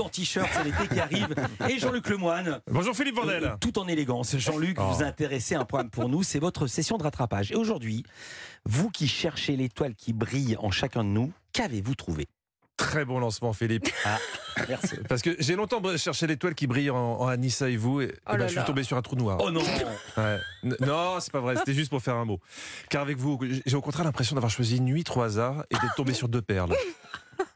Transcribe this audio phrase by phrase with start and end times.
[0.00, 1.34] en t-shirt, c'est l'été qui arrive.
[1.68, 2.60] Et Jean-Luc Lemoine.
[2.70, 3.44] Bonjour Philippe Vandel.
[3.44, 4.36] Euh, tout en élégance.
[4.36, 4.84] Jean-Luc, Oh.
[4.92, 7.52] vous intéressez à un programme pour nous, c'est votre session de rattrapage.
[7.52, 8.04] Et aujourd'hui,
[8.64, 12.26] vous qui cherchez l'étoile qui brille en chacun de nous, qu'avez-vous trouvé?
[12.76, 13.88] Très bon lancement Philippe.
[14.04, 14.18] Ah,
[14.68, 14.96] merci.
[15.08, 18.14] Parce que j'ai longtemps cherché l'étoile qui brille en, en Anissa et vous et, et
[18.26, 19.38] Oh ben, là je suis tombé sur un trou noir.
[19.40, 19.62] Oh non
[20.18, 20.38] Ouais.
[20.80, 22.38] Non, c'est pas vrai, c'était juste pour faire un mot.
[22.90, 25.94] Car avec vous, j'ai au contraire l'impression d'avoir choisi une nuit trop hasard et d'être
[25.96, 26.74] tombé sur deux perles.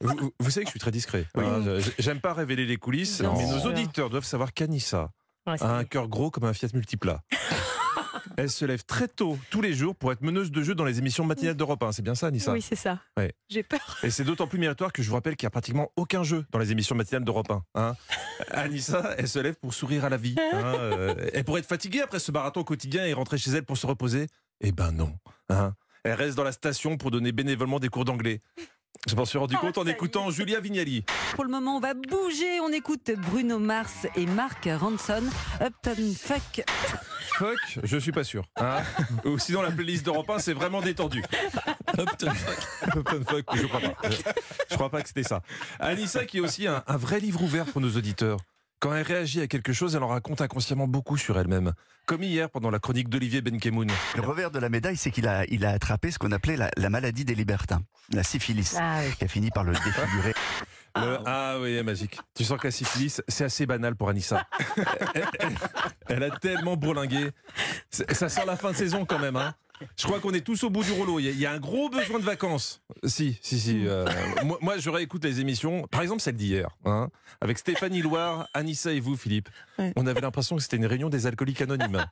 [0.00, 1.26] Vous, savez que je suis très discret.
[1.36, 1.60] hein,
[1.98, 5.10] J'aime pas révéler les coulisses, mais nos auditeurs doivent savoir qu'Anissa
[5.46, 7.22] Ouais, a un cœur gros comme un Fiat Multipla.
[8.36, 10.98] Elle se lève très tôt, tous les jours, pour être meneuse de jeu dans les
[10.98, 11.92] émissions matinales d'Europe 1.
[11.92, 12.52] C'est bien ça, Anissa?
[12.52, 12.98] Oui, c'est ça.
[13.18, 13.32] Ouais.
[13.48, 13.98] J'ai peur.
[14.02, 16.46] Et c'est d'autant plus méritoire que je vous rappelle qu'il n'y a pratiquement aucun jeu
[16.50, 17.62] dans les émissions matinales d'Europe 1.
[17.74, 17.96] Hein.
[18.50, 20.36] Anissa, elle se lève pour sourire à la vie.
[20.38, 23.76] hein, euh, elle pourrait être fatiguée après ce marathon quotidien et rentrer chez elle pour
[23.76, 24.26] se reposer?
[24.60, 25.12] Eh ben non.
[25.48, 25.74] hein.
[26.04, 28.40] Elle reste dans la station pour donner bénévolement des cours d'anglais.
[29.08, 31.04] Je m'en suis rendu Oh, compte en écoutant Julia Vignali.
[31.34, 32.60] Pour le moment, on va bouger.
[32.60, 35.22] On écoute Bruno Mars et Mark Ronson.
[35.60, 36.64] Upton Fuck.
[37.38, 38.44] Fuck, je suis pas sûr.
[38.56, 38.82] hein.
[39.24, 41.22] Ou sinon la playlist d'Europe 1 c'est vraiment détendu.
[41.98, 42.96] Upton fuck.
[42.96, 44.08] Upton fuck, je crois pas.
[44.10, 44.16] Je,
[44.70, 45.40] je crois pas que c'était ça.
[45.78, 48.36] Anissa qui est aussi un, un vrai livre ouvert pour nos auditeurs.
[48.80, 51.74] Quand elle réagit à quelque chose, elle en raconte inconsciemment beaucoup sur elle-même.
[52.06, 53.90] Comme hier pendant la chronique d'Olivier Benkemoun.
[54.16, 56.70] Le revers de la médaille, c'est qu'il a, il a attrapé ce qu'on appelait la,
[56.78, 59.14] la maladie des libertins, la syphilis, Ah oui.
[59.18, 60.32] qui a fini par le défigurer.
[60.96, 62.18] Le- ah oui, magique.
[62.34, 64.44] Tu sens que la syphilis, c'est assez banal pour Anissa.
[65.14, 65.56] elle, elle-
[66.08, 67.30] elle a tellement bourlingué.
[67.90, 69.36] Ça sent la fin de saison quand même.
[69.36, 69.54] Hein.
[69.96, 71.18] Je crois qu'on est tous au bout du rouleau.
[71.18, 72.82] Il y, a, il y a un gros besoin de vacances.
[73.04, 73.86] Si, si, si.
[73.86, 74.06] euh,
[74.44, 75.86] moi, moi, je réécoute les émissions.
[75.90, 76.68] Par exemple, celle d'hier.
[76.84, 77.08] Hein,
[77.40, 79.48] avec Stéphanie Loire, Anissa et vous, Philippe.
[79.96, 82.04] On avait l'impression que c'était une réunion des alcooliques anonymes.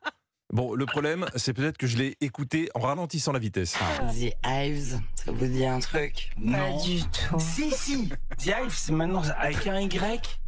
[0.50, 3.74] Bon, le problème, c'est peut-être que je l'ai écouté en ralentissant la vitesse.
[4.18, 6.30] The Hives, ça vous dit un truc?
[6.50, 7.38] Pas du tout.
[7.38, 8.08] Si, si
[8.38, 10.40] The Hive, c'est maintenant avec un Y.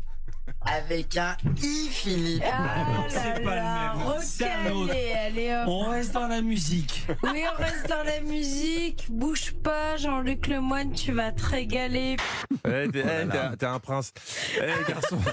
[0.67, 2.43] Avec un I, Philippe.
[2.47, 4.93] Ah C'est là pas le là, même, c'est un autre.
[5.27, 5.65] allez hop.
[5.69, 7.07] On reste dans la musique.
[7.23, 9.07] Oui, on reste dans la musique.
[9.11, 12.17] Bouge pas, Jean-Luc Lemoyne, tu vas te régaler.
[12.63, 14.13] T'es eh, t'es- t'es un prince.
[14.61, 15.19] Eh, garçon.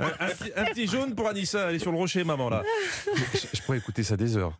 [0.00, 1.68] Un, un petit, un petit jaune pour Anissa.
[1.70, 2.62] Elle est sur le rocher, maman, là.
[3.34, 4.58] Je, je pourrais écouter ça des heures.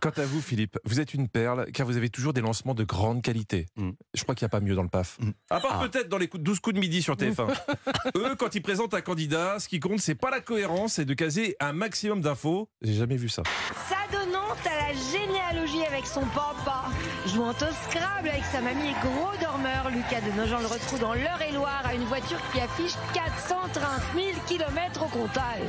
[0.00, 2.84] Quant à vous, Philippe, vous êtes une perle, car vous avez toujours des lancements de
[2.84, 3.66] grande qualité.
[3.76, 3.90] Mm.
[4.14, 5.18] Je crois qu'il n'y a pas mieux dans le PAF.
[5.20, 5.30] Mm.
[5.50, 5.88] À part Ah.
[5.88, 7.48] peut-être dans les coups- 12 coups de midi sur TF1.
[8.16, 11.14] Eux, quand ils présentent un candidat, ce qui compte, c'est pas la cohérence, c'est de
[11.14, 12.68] caser un maximum d'infos.
[12.82, 13.42] J'ai jamais vu ça.
[13.88, 16.84] S'adonnant à la généalogie avec son papa,
[17.26, 21.14] jouant au Scrabble avec sa mamie et gros dormeur, Lucas de Nogent le retrouve dans
[21.14, 23.82] l'Eure-et-Loire à une voiture qui affiche 430
[24.14, 25.60] 000 km au comptage.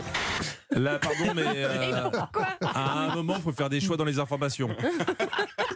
[0.71, 2.01] Là, pardon, mais euh,
[2.61, 4.69] à un moment, il faut faire des choix dans les informations.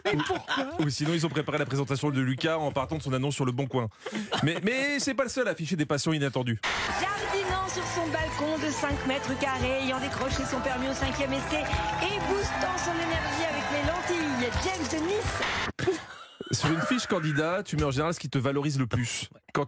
[0.78, 3.44] ou, sinon, ils ont préparé la présentation de Lucas en partant de son annonce sur
[3.44, 3.88] le Bon Coin.
[4.42, 6.60] Mais, mais c'est pas le seul à afficher des passions inattendues.
[7.00, 11.64] Jardinant sur son balcon de 5 mètres carrés, ayant décroché son permis au cinquième essai
[12.02, 15.96] et boostant son énergie avec les lentilles, James de Nice.
[16.52, 19.28] Sur une fiche candidat, tu mets en général ce qui te valorise le plus.
[19.56, 19.64] Quand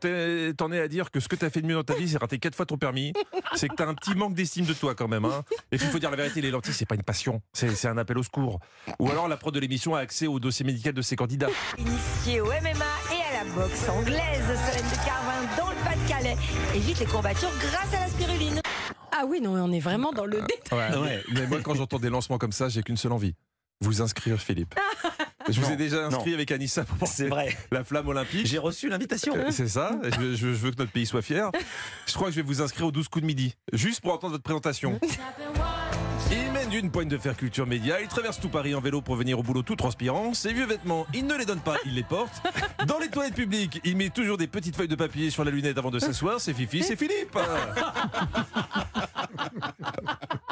[0.58, 2.18] t'en es à dire que ce que t'as fait de mieux dans ta vie, c'est
[2.18, 3.14] rater quatre fois ton permis,
[3.54, 5.24] c'est que t'as un petit manque d'estime de toi quand même.
[5.24, 5.44] Hein.
[5.72, 7.88] Et puis il faut dire la vérité, les lentilles, c'est pas une passion, c'est c'est
[7.88, 8.60] un appel au secours.
[8.98, 11.48] Ou alors la prod de l'émission a accès au dossier médical de ses candidats.
[11.78, 16.36] Initié au MMA et à la boxe anglaise, Solène de Carvin dans le Pas-de-Calais
[16.74, 18.60] évite les courbatures grâce à la spiruline.
[19.10, 20.98] Ah oui, non, on est vraiment dans le détail.
[20.98, 21.24] Ouais.
[21.32, 23.34] Mais moi, quand j'entends des lancements comme ça, j'ai qu'une seule envie.
[23.80, 24.74] Vous inscrire, Philippe.
[25.48, 26.34] Je vous ai déjà inscrit non.
[26.36, 27.56] avec Anissa pour porter C'est vrai.
[27.72, 28.46] la flamme olympique.
[28.46, 29.34] J'ai reçu l'invitation.
[29.36, 29.92] Euh, C'est ça.
[30.18, 31.50] Je, je- veux que notre pays soit fier.
[32.06, 34.32] Je crois que je vais vous inscrire aux 12 coups de midi, juste pour entendre
[34.32, 34.98] votre présentation.
[36.30, 38.00] Il mène d'une poigne de fer culture média.
[38.00, 40.34] Il traverse tout Paris en vélo pour venir au boulot tout transpirant.
[40.34, 42.42] Ses vieux vêtements, il ne les donne pas, il les porte.
[42.86, 45.78] Dans les toilettes publiques, il met toujours des petites feuilles de papier sur la lunette
[45.78, 46.40] avant de s'asseoir.
[46.40, 47.36] C'est Fifi, c'est Philippe.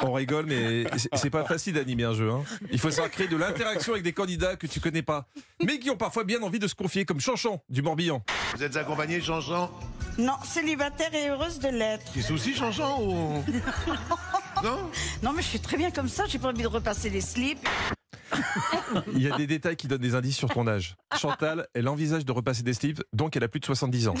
[0.03, 0.85] On rigole, mais
[1.15, 2.29] c'est- pas facile d'animer un jeu.
[2.31, 2.43] hein.
[2.71, 5.27] Il faut savoir créer de l'interaction avec des candidats que tu connais pas,
[5.63, 8.23] mais qui ont parfois bien envie de se confier, comme Chanchon du Morbihan.
[8.55, 9.71] Vous êtes accompagné, Jean-Jean
[10.17, 12.11] Non, célibataire et heureuse de l'être.
[12.13, 12.55] Des soucis,
[13.01, 13.43] ou...
[14.63, 14.89] Non
[15.23, 17.67] Non, mais je suis très bien comme ça, j'ai pas envie de repasser les slips.
[19.13, 20.95] Il y a des détails qui donnent des indices sur ton âge.
[21.19, 24.15] Chantal, elle envisage de repasser des slips, donc elle a plus de 70 ans.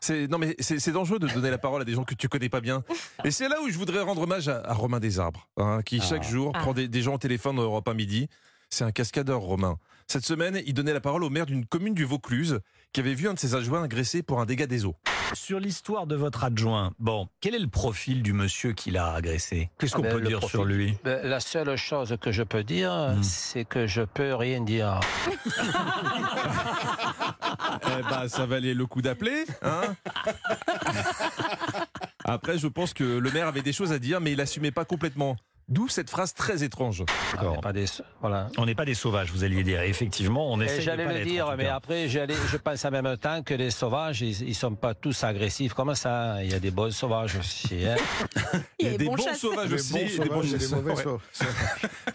[0.00, 2.48] C'est non mais c'est dangereux de donner la parole à des gens que tu connais
[2.48, 2.84] pas bien.
[3.24, 6.22] Et c'est là où je voudrais rendre hommage à, à Romain Desarbres, hein, qui chaque
[6.24, 6.58] jour Ah.
[6.60, 8.28] prend des, des gens au téléphone dans Europe 1 midi.
[8.70, 9.78] C'est un cascadeur, Romain.
[10.08, 12.60] Cette semaine, il donnait la parole au maire d'une commune du Vaucluse
[12.92, 14.94] qui avait vu un de ses adjoints agressé pour un dégât des eaux.
[15.34, 19.70] Sur l'histoire de votre adjoint, bon, quel est le profil du monsieur qui l'a agressé?
[19.78, 20.50] Qu'est-ce qu'on Ah ben, peut dire profil.
[20.58, 23.22] sur lui Ben, La seule chose que je peux dire, Hmm.
[23.24, 25.00] c'est que je peux rien dire.
[27.98, 29.82] Eh ben, ça valait le coup d'appeler, hein
[32.24, 34.84] Après, je pense que le maire avait des choses à dire, mais il assumait pas
[34.84, 35.36] complètement.
[35.68, 37.02] D'où cette phrase très étrange.
[37.32, 37.50] D'accord.
[37.50, 37.86] On n'est pas des,
[38.20, 38.48] voilà.
[38.56, 39.80] On n'est pas des sauvages, vous alliez dire.
[39.82, 43.16] Effectivement, on Et essaie de J'allais pas le dire, mais après, je pense en même
[43.16, 46.36] temps que les sauvages, ils, ils sont pas tous agressifs comme ça.
[46.44, 47.84] Il y a des bons sauvages aussi.
[47.84, 47.96] hein.
[48.78, 49.92] Il y a des bon bons sauvages aussi.
[49.94, 51.04] des bons sauvages.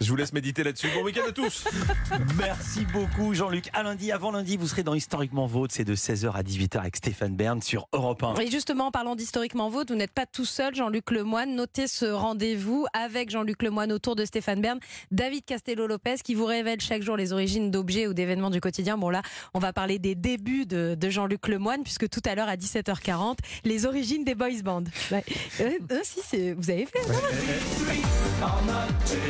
[0.00, 0.88] Je vous laisse méditer là-dessus.
[0.94, 1.64] Bon week-end à tous.
[2.38, 3.68] Merci beaucoup Jean-Luc.
[3.74, 6.96] À lundi, avant lundi, vous serez dans Historiquement Vôtre, c'est de 16h à 18h avec
[6.96, 8.36] Stéphane Bern sur Europe 1.
[8.36, 11.54] Et justement, en parlant d'historiquement vôtre, vous n'êtes pas tout seul, Jean-Luc Lemoine.
[11.54, 14.78] Notez ce rendez-vous avec Jean-Luc Lemoine autour de Stéphane Bern,
[15.10, 18.96] David Castello-Lopez qui vous révèle chaque jour les origines d'objets ou d'événements du quotidien.
[18.98, 19.22] Bon là,
[19.54, 23.38] on va parler des débuts de, de Jean-Luc Lemoine puisque tout à l'heure à 17h40,
[23.64, 24.84] les origines des boys bands.
[25.10, 25.24] Ouais.
[25.60, 27.00] Euh, euh, si, c'est- vous avez fait.
[27.08, 27.14] non?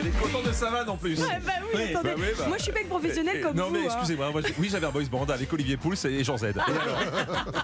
[0.00, 1.18] Elle est contente de sa vanne en plus.
[1.20, 2.08] Ouais, bah oui, Oui, attendez.
[2.10, 2.44] bah oui, bah.
[2.48, 3.72] Moi, je suis pas une professionnelle comme non, vous.
[3.74, 3.92] mais hein.
[3.98, 4.30] excusez-moi.
[4.58, 6.44] oui, j'avais un boys band avec Olivier Pouls et Jean Z.
[6.44, 7.54] Et alors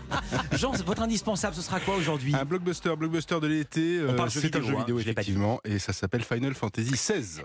[0.52, 2.34] Jean, votre indispensable, ce sera quoi aujourd'hui?
[2.34, 4.00] Un blockbuster, blockbuster de l'été.
[4.06, 5.02] On parle euh, jeux c'est un vidéo, jeu hein, vidéo dit.
[5.10, 7.44] effectivement, et ça s'appelle Final Fantasy XVI.